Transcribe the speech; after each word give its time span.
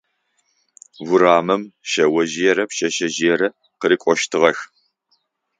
Урамым 1.09 1.63
шъэожъыерэ 1.89 2.63
пшъэшъэжъыерэ 2.69 3.47
къырыкӏощтыгъэх. 3.79 4.59